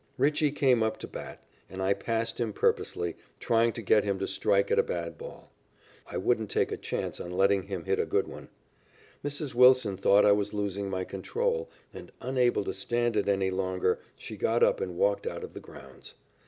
[0.17, 4.17] Ritchey came up to the bat, and I passed him purposely, trying to get him
[4.17, 5.51] to strike at a bad ball.
[6.07, 8.49] I wouldn't take a chance on letting him hit at a good one.
[9.23, 9.53] Mrs.
[9.53, 14.37] Wilson thought I was losing my control, and unable to stand it any longer she
[14.37, 16.15] got up and walked out of the grounds.